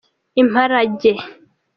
imparage. 0.41 1.11